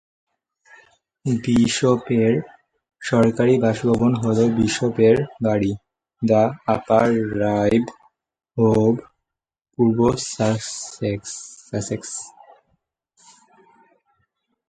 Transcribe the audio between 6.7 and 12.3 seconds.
আপার Drive, Hove, পূর্ব Sussex.